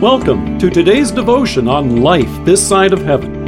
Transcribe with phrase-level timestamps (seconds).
[0.00, 3.44] Welcome to today's devotion on life this side of heaven.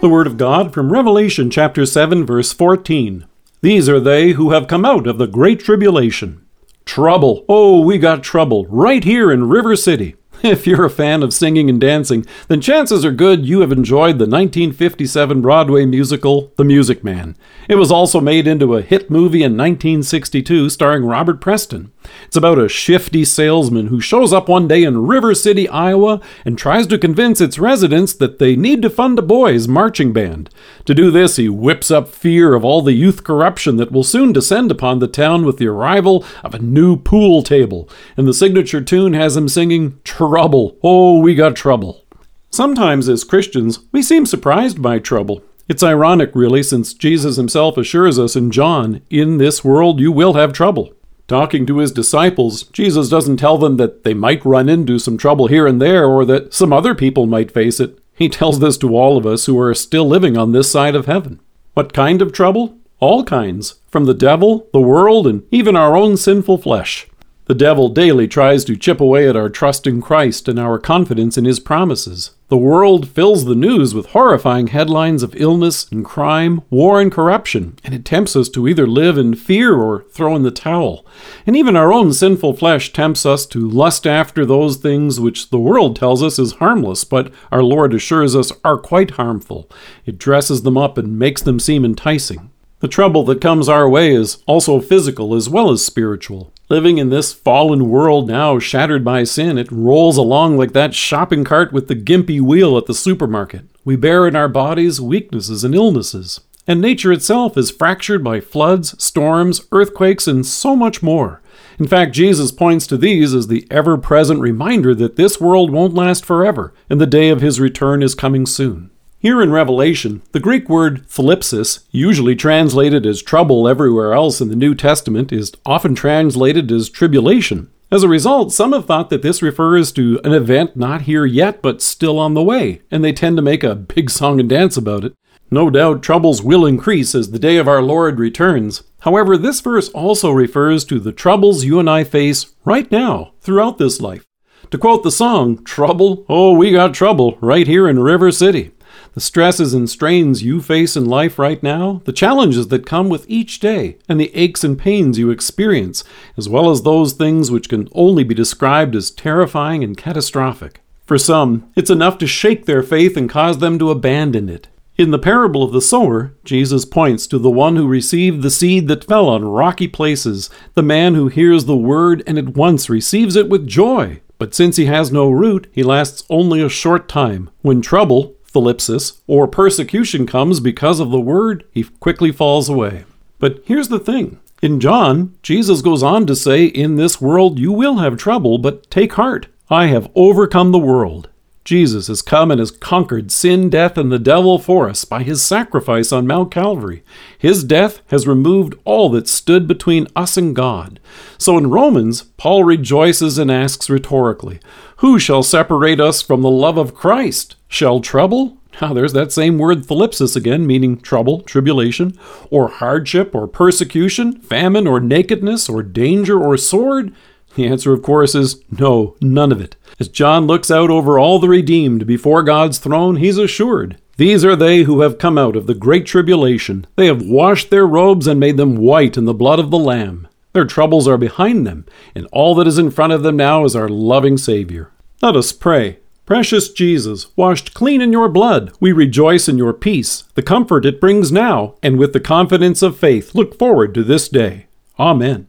[0.00, 3.26] The Word of God from Revelation chapter 7, verse 14.
[3.60, 6.46] These are they who have come out of the great tribulation.
[6.86, 7.44] Trouble.
[7.50, 10.16] Oh, we got trouble right here in River City.
[10.42, 14.16] If you're a fan of singing and dancing, then chances are good you have enjoyed
[14.16, 17.36] the 1957 Broadway musical The Music Man.
[17.68, 21.92] It was also made into a hit movie in 1962 starring Robert Preston.
[22.26, 26.56] It's about a shifty salesman who shows up one day in River City, Iowa, and
[26.56, 30.50] tries to convince its residents that they need to fund a boys' marching band.
[30.84, 34.32] To do this, he whips up fear of all the youth corruption that will soon
[34.32, 38.80] descend upon the town with the arrival of a new pool table, and the signature
[38.80, 42.04] tune has him singing Trouble, oh, we got trouble.
[42.50, 45.42] Sometimes, as Christians, we seem surprised by trouble.
[45.68, 50.34] It's ironic, really, since Jesus himself assures us in John, In this world you will
[50.34, 50.92] have trouble.
[51.30, 55.46] Talking to his disciples, Jesus doesn't tell them that they might run into some trouble
[55.46, 57.96] here and there or that some other people might face it.
[58.12, 61.06] He tells this to all of us who are still living on this side of
[61.06, 61.38] heaven.
[61.74, 62.76] What kind of trouble?
[62.98, 67.06] All kinds, from the devil, the world, and even our own sinful flesh.
[67.44, 71.38] The devil daily tries to chip away at our trust in Christ and our confidence
[71.38, 72.32] in his promises.
[72.50, 77.76] The world fills the news with horrifying headlines of illness and crime, war and corruption,
[77.84, 81.06] and it tempts us to either live in fear or throw in the towel.
[81.46, 85.60] And even our own sinful flesh tempts us to lust after those things which the
[85.60, 89.70] world tells us is harmless, but our Lord assures us are quite harmful.
[90.04, 92.50] It dresses them up and makes them seem enticing.
[92.80, 96.52] The trouble that comes our way is also physical as well as spiritual.
[96.70, 101.44] Living in this fallen world now shattered by sin, it rolls along like that shopping
[101.44, 103.66] cart with the gimpy wheel at the supermarket.
[103.84, 106.40] We bear in our bodies weaknesses and illnesses.
[106.66, 111.42] And nature itself is fractured by floods, storms, earthquakes, and so much more.
[111.78, 115.94] In fact, Jesus points to these as the ever present reminder that this world won't
[115.94, 118.89] last forever, and the day of his return is coming soon.
[119.22, 124.56] Here in Revelation, the Greek word thlipsis, usually translated as trouble everywhere else in the
[124.56, 127.70] New Testament, is often translated as tribulation.
[127.92, 131.60] As a result, some have thought that this refers to an event not here yet
[131.60, 134.78] but still on the way, and they tend to make a big song and dance
[134.78, 135.12] about it.
[135.50, 138.84] No doubt troubles will increase as the day of our Lord returns.
[139.00, 143.76] However, this verse also refers to the troubles you and I face right now, throughout
[143.76, 144.24] this life.
[144.70, 148.70] To quote the song, Trouble, oh, we got trouble right here in River City
[149.14, 153.24] the stresses and strains you face in life right now, the challenges that come with
[153.28, 156.04] each day, and the aches and pains you experience,
[156.36, 160.80] as well as those things which can only be described as terrifying and catastrophic.
[161.04, 164.68] For some, it's enough to shake their faith and cause them to abandon it.
[164.96, 168.86] In the parable of the sower, Jesus points to the one who received the seed
[168.88, 173.34] that fell on rocky places, the man who hears the word and at once receives
[173.34, 174.20] it with joy.
[174.38, 177.50] But since he has no root, he lasts only a short time.
[177.62, 183.04] When trouble, thlipsis, or persecution comes because of the word, he quickly falls away.
[183.38, 184.38] But here's the thing.
[184.60, 188.90] In John, Jesus goes on to say, In this world you will have trouble, but
[188.90, 189.46] take heart.
[189.70, 191.29] I have overcome the world.
[191.70, 195.40] Jesus has come and has conquered sin, death, and the devil for us by his
[195.40, 197.04] sacrifice on Mount Calvary.
[197.38, 200.98] His death has removed all that stood between us and God.
[201.38, 204.58] So in Romans, Paul rejoices and asks rhetorically,
[204.96, 207.54] Who shall separate us from the love of Christ?
[207.68, 208.56] Shall trouble?
[208.82, 212.18] Now, there's that same word thlipsis again, meaning trouble, tribulation,
[212.50, 217.14] or hardship, or persecution, famine, or nakedness, or danger, or sword?
[217.56, 219.76] The answer, of course, is no, none of it.
[219.98, 224.54] As John looks out over all the redeemed before God's throne, he's assured these are
[224.54, 226.86] they who have come out of the great tribulation.
[226.96, 230.28] They have washed their robes and made them white in the blood of the Lamb.
[230.52, 233.74] Their troubles are behind them, and all that is in front of them now is
[233.74, 234.90] our loving Savior.
[235.22, 236.00] Let us pray.
[236.26, 241.00] Precious Jesus, washed clean in your blood, we rejoice in your peace, the comfort it
[241.00, 244.66] brings now, and with the confidence of faith look forward to this day.
[244.98, 245.48] Amen.